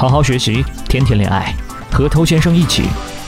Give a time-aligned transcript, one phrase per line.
[0.00, 1.54] 好好学习，天天恋爱，
[1.92, 2.84] 和头先生一起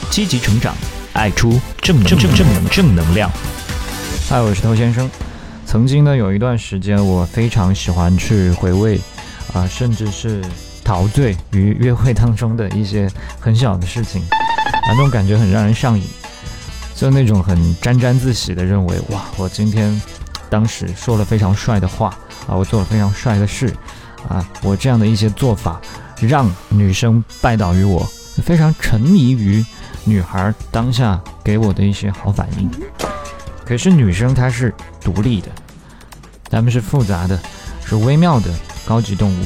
[0.08, 0.74] 积极成长，
[1.12, 3.30] 爱出正正正正能正能量。
[4.26, 5.06] 嗨，我是头先生。
[5.66, 8.98] 曾经呢，有一段时间，我非常喜欢去回味，
[9.52, 10.42] 啊，甚至是
[10.82, 13.06] 陶醉于约会当中的一些
[13.38, 16.06] 很小的事情，啊，那种感觉很让人上瘾，
[16.94, 20.00] 就那种很沾沾自喜的认为，哇，我今天
[20.48, 22.16] 当时说了非常帅的话，
[22.46, 23.70] 啊，我做了非常帅的事，
[24.26, 25.78] 啊，我这样的一些做法。
[26.26, 28.04] 让女生拜倒于我，
[28.42, 29.64] 非常沉迷于
[30.04, 32.70] 女孩当下给我的一些好反应。
[33.64, 35.48] 可是女生她是独立的，
[36.50, 37.38] 她们是复杂的，
[37.84, 38.52] 是微妙的
[38.86, 39.44] 高级动物。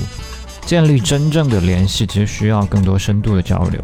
[0.65, 3.80] 建立真正的联系，其实需要更多深度的交流。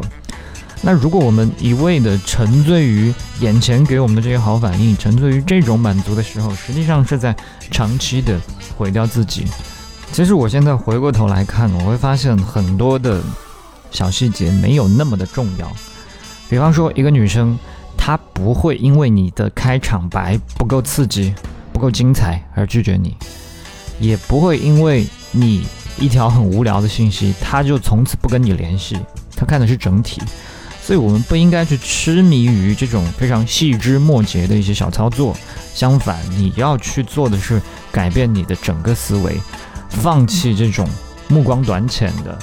[0.81, 7.33] 那如果我们一味的沉醉于眼前给我们的这些好反应，沉醉于这种满足的时候，实际上是在
[7.71, 8.37] 长期的
[8.77, 9.45] 毁掉自己。
[10.13, 13.19] 其实我现在回过头来看，我会发现很多的
[13.89, 15.67] 小细节没有那么的重要。
[16.47, 17.57] 比方说，一个女生，
[17.97, 21.33] 她不会因为你的开场白不够刺激、
[21.73, 23.17] 不够精彩而拒绝你，
[23.99, 25.65] 也不会因为你
[25.97, 28.99] 一条很无聊的信息，她就从此不跟你联系。
[29.35, 30.21] 她看的是整体，
[30.79, 35.35] 所以我们不应该去痴迷于这种非常细枝末节的一些小操作。
[35.73, 37.59] 相反，你要去做的是
[37.91, 39.35] 改变你的整个思维。
[40.01, 40.87] 放弃这种
[41.27, 42.37] 目光短浅的、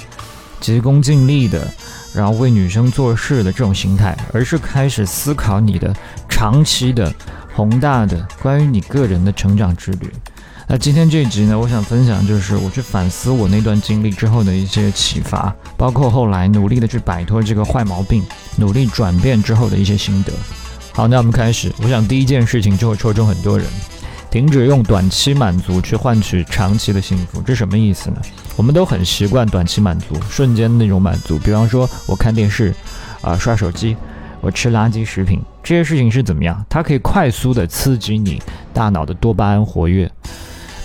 [0.61, 1.67] 急功近利的，
[2.15, 5.95] 然后为女生做事的这种心态，而是开始思考你的
[6.29, 7.13] 长期的、
[7.55, 10.11] 宏大的关于你个人的成长之旅。
[10.67, 18.23] 那今天这一集呢，我想分享就是我去反思我那段经历之后的一些启发，包括后来努力的去摆脱这个坏毛病，
[18.57, 20.33] 努力转变之后的一些心得。
[20.93, 21.73] 好，那我们开始。
[21.83, 23.67] 我想第一件事情就会戳中很多人。
[24.31, 28.17] 停止用短期满足去换取长期的幸福，这什么意思呢？
[28.57, 31.37] 我们都很习惯短期满足，瞬间那种满足。
[31.39, 32.73] 比方说，我看电视，
[33.23, 33.97] 啊，刷手机，
[34.41, 36.65] 我吃垃圾食品，这些事情是怎么样？
[36.69, 38.41] 它可以快速的刺激你
[38.73, 40.09] 大脑的多巴胺活跃，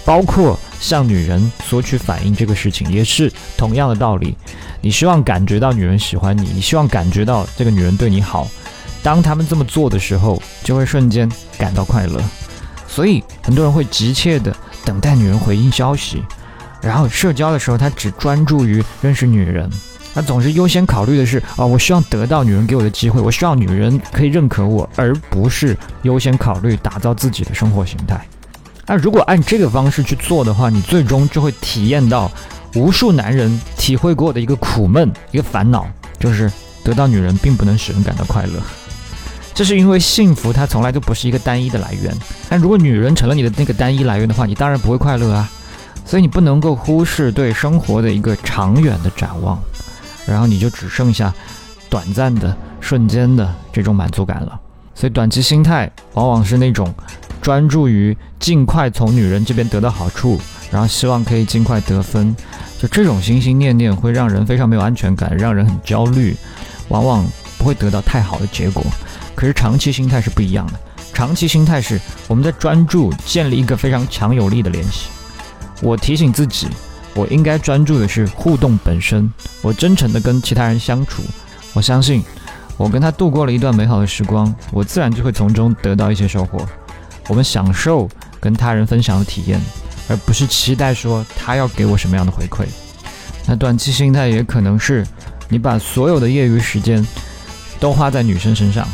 [0.03, 4.35] 包括向女人索取反应这个事情，也是同样的道理。
[4.81, 8.47] 你希望感觉到女人喜欢你，你希望感觉到这个女人对你好，
[9.03, 11.29] 当他们这么做的时候，就会瞬间
[11.59, 12.19] 感到快乐。
[12.95, 16.23] 所以很多人会急切的等待女人回应消息，
[16.81, 19.69] 然后社交的时候他只专注于认识女人，
[20.13, 28.25] 他总是优先考虑的是啊，我希望得到女人给我的机会，我希望女人可以认可我，而不是优先考虑打造自己的生活形态。
[28.85, 32.31] 那如果按这个方式去做的话，你最终就会体验到
[32.75, 35.85] 无数男人体会过的一个苦闷，一个烦恼，
[36.17, 36.49] 就是
[36.81, 38.53] 得到女人并不能使人感到快乐。
[39.55, 42.13] 这是因为幸福它从来都不是一个单一的来源，
[42.49, 45.49] 但如果女人成了你的那个单一来源的话，你当然不会快乐啊。
[46.05, 49.57] 所以你不能够忽视对生活的一个长远的展望，
[50.27, 51.33] 然后你就只剩下
[51.89, 54.59] 短暂的、瞬间的这种满足感了。
[54.93, 56.93] 所以短期心态往往是那种
[57.41, 60.39] 专注于尽快从女人这边得到好处，
[60.69, 62.35] 然后希望可以尽快得分，
[62.77, 66.35] 就这种心心念念会让人非常没有安全感，让人很焦虑，
[66.89, 67.25] 往往
[67.57, 68.83] 不会得到太好的结果。
[69.35, 70.73] 可是长期心态是不一样的。
[71.13, 75.09] 长期心态是我们在专注建立一个非常强有力的联系。
[75.81, 76.67] 我提醒自己，
[77.13, 79.31] 我应该专注的是互动本身。
[79.61, 81.21] 我真诚的跟其他人相处，
[81.73, 82.23] 我相信
[82.77, 86.65] 我跟他度过了一段美好的时光，我自然就会从中得到一些收获。
[87.27, 88.09] 我们享受
[88.39, 89.61] 跟他人分享的体验，
[90.09, 92.65] 而不是期待说他要给我什么样的回馈。
[93.47, 95.05] 那短期心态也可能是
[95.49, 97.05] 你把所有的业余时间
[97.79, 98.87] 都花在女生身上。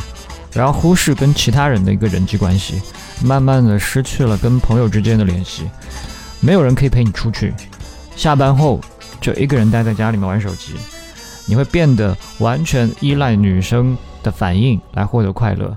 [0.53, 2.81] 然后忽视跟其他人的一个人际关系，
[3.23, 5.63] 慢慢的失去了跟朋友之间的联系，
[6.39, 7.53] 没有人可以陪你出去，
[8.15, 8.79] 下班后
[9.19, 10.73] 就一个人待在家里面玩手机，
[11.45, 15.75] 你会变得完全依赖女生的反应来获得快乐。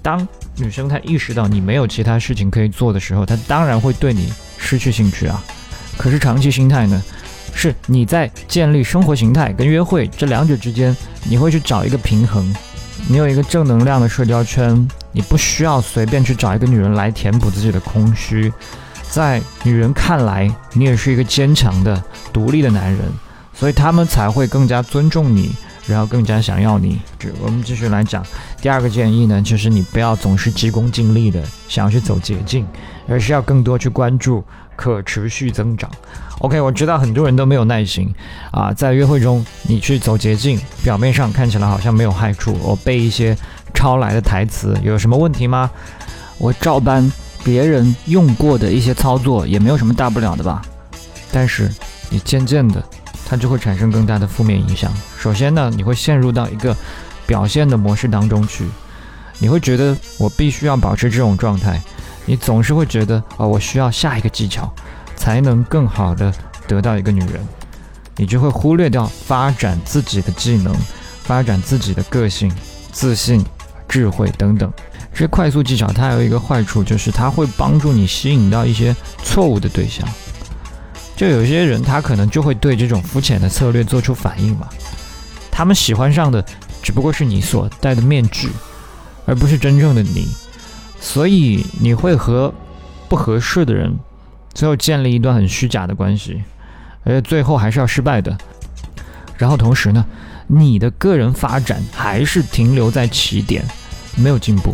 [0.00, 0.26] 当
[0.56, 5.42] 女生她意识到你没有其他事情可以做的时候，她当然会对你失去兴趣啊。
[5.96, 7.02] 可是长期心态呢，
[7.52, 12.54] 是你在建立生活形态跟约会这两者之间，你会去找一个平衡。
[13.06, 18.52] 你有一个正能量的社交圈，你不需要随便去找一个女人来填补自己的空虚，
[19.10, 22.02] 在女人看来，你也是一个坚强的、
[22.32, 23.00] 独立的男人，
[23.54, 25.54] 所以他们才会更加尊重你，
[25.88, 27.00] 然后更加想要你。
[27.40, 28.24] 我们继续来讲
[28.60, 32.66] 第二个建议呢，就是你不要总是急功近利的想要去走捷径，
[33.08, 34.44] 而是要更多去关注
[34.76, 35.90] 可持续增长。
[36.40, 38.08] OK，我知道很多人都没有耐心
[38.52, 42.56] 啊，在约会中你去走捷径，表面上看起来好像没有害处。
[42.62, 43.36] 我背一些
[43.74, 45.68] 抄来的台词有什么问题吗？
[46.38, 47.10] 我照搬
[47.42, 50.62] 别人用过的一些操作也没有什么大不了的吧？
[51.32, 51.68] 但是
[52.08, 52.82] 你渐渐的
[53.28, 54.90] 它就会产生更大的负面影响。
[55.18, 56.74] 首先呢，你会陷入到一个
[57.26, 58.66] 表现的模式当中去，
[59.38, 61.78] 你会觉得我必须要保持这种状态，
[62.24, 64.72] 你总是会觉得啊，我需要下一个技巧，
[65.14, 66.32] 才能更好的
[66.66, 67.46] 得到一个女人，
[68.16, 70.74] 你就会忽略掉发展自己的技能，
[71.22, 72.50] 发展自己的个性、
[72.92, 73.44] 自信、
[73.86, 74.72] 智慧等等。
[75.12, 80.08] 这些快速技巧它有一个坏处，就是它会帮助你吸引到一些错误的对象。
[81.18, 84.68] 就有些人，他可能就会对这种肤浅的策略做出反应嘛。
[85.50, 86.42] 他们喜欢上的
[86.80, 88.48] 只不过是你所戴的面具，
[89.26, 90.28] 而不是真正的你。
[91.00, 92.54] 所以你会和
[93.08, 93.92] 不合适的人
[94.54, 96.40] 最后建立一段很虚假的关系，
[97.02, 98.38] 而且最后还是要失败的。
[99.36, 100.06] 然后同时呢，
[100.46, 103.64] 你的个人发展还是停留在起点，
[104.14, 104.72] 没有进步。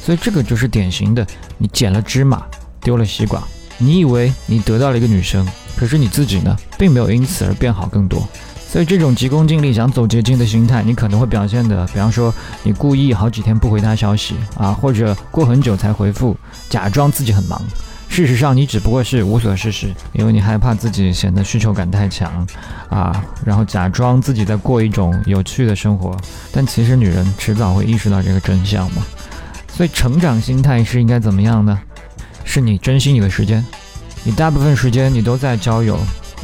[0.00, 1.26] 所以这个就是典型的，
[1.58, 2.46] 你捡了芝麻
[2.80, 3.42] 丢了西瓜。
[3.76, 5.44] 你以为你得到了一个女生。
[5.80, 8.28] 可是你自己呢，并没有因此而变好更多，
[8.68, 12.32] 所以这种急功近利、想走捷径的心态，你可能会表现的，比方说
[12.62, 16.36] 你故意好几天不回他消息啊，或者过很久才回复，
[16.68, 17.58] 假装自己很忙，
[18.10, 22.46] 事实上你只不过是无所事事，因为你害怕自己显得需求感太强
[22.90, 26.14] 啊，然后假装自己在过一种有趣的生活，
[26.52, 29.02] 但其实女人迟早会意识到这个真相嘛。
[29.66, 31.80] 所以成长心态是应该怎么样呢？
[32.44, 33.64] 是你珍惜你的时间。
[34.22, 35.98] 你大部分时间你都在交友，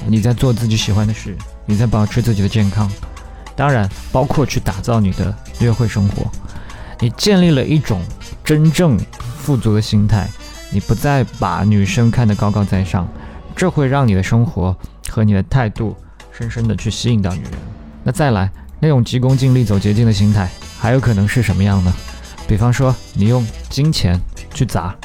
[0.06, 1.36] 你在做自己喜欢的事，
[1.66, 2.90] 你在保持自己的健康，
[3.54, 6.30] 当然包括去打造你的约会生活。
[6.98, 8.00] 你建立了一种
[8.42, 8.98] 真正
[9.38, 10.26] 富足的心态，
[10.70, 13.06] 你不再把女生看得高高在上，
[13.54, 14.74] 这会让你的生活
[15.10, 15.94] 和你的态度
[16.32, 17.52] 深深的去吸引到女人。
[18.02, 18.50] 那再来，
[18.80, 21.92] 那种急功近利走捷径的心态，还有可能是什么样呢？
[22.48, 24.18] 比方说，你用金钱
[24.54, 24.96] 去砸。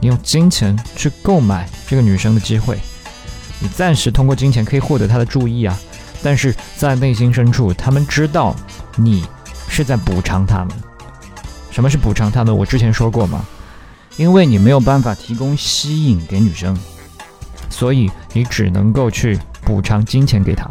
[0.00, 2.78] 你用金钱去购买这个女生的机会，
[3.60, 5.78] 你暂时通过金钱可以获得她的注意啊，
[6.22, 8.54] 但是在内心深处，他们知道
[8.96, 9.24] 你
[9.68, 10.68] 是在补偿他们。
[11.70, 12.56] 什么是补偿他们？
[12.56, 13.44] 我之前说过吗？
[14.16, 16.74] 因为你没有办法提供吸引给女生，
[17.68, 20.70] 所以你只能够去补偿金钱给她。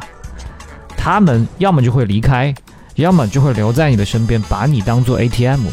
[0.97, 2.51] 他们要么就会离开，
[2.95, 5.67] 要么就会留在你的身边，把你当做 ATM。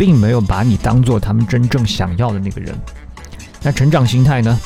[0.00, 2.74] 并没有把你当做他们真正想要的那个人。
[3.60, 4.58] 那成长心态呢？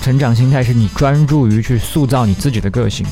[0.00, 3.06] 成长心态是你专注于去塑造你自己的个性，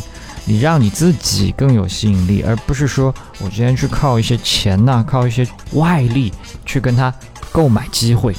[0.44, 6.32] 你让你自己更有吸引力，而不是说我今天去靠一些钱呐，靠一些外力
[6.64, 7.14] 去跟他
[7.52, 8.34] 购买机会。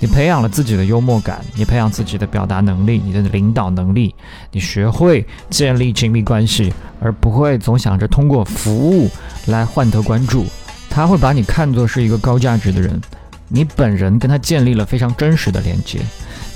[0.00, 4.14] 你培养了自己的幽默感，你培养自己的表达能力，你的领导能力，
[4.52, 9.10] 你学会建立亲密关系，而不会总想着通过服务
[9.48, 10.46] 来换得关注。
[10.98, 13.00] 他会把你看作是一个高价值的人，
[13.46, 16.00] 你本人跟他建立了非常真实的连接。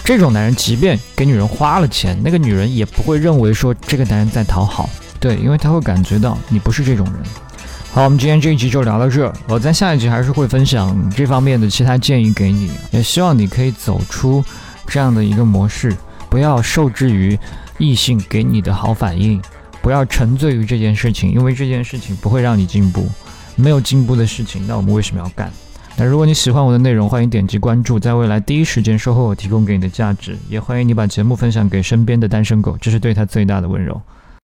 [0.03, 4.91] 这种男人，即便给女人花了钱，那个女人也不会认为说这个男人在讨好，
[5.21, 7.15] 对，因为他会感觉到你不是这种人。
[7.93, 14.45] 好，我们今天这一集就聊到这，我在下一集还是会分享这方面的其他建议给你，也希望你可以走出
[14.89, 15.97] 这样的一个模式，
[16.29, 17.39] 不要受制于
[17.79, 19.41] 异性给你的好反应，
[19.81, 23.09] 不要沉醉于这件事情，因为这件事情不会让你进步。
[23.63, 25.51] 没有进步的事情，那我们为什么要干？
[25.97, 30.37] 那如果你喜欢我的内容，欢迎点击关注，在未来第一时间收获我提供给你的价值。
[30.49, 34.01] 也欢迎你把节目分享给身边的单身狗，这是对他最大的温柔。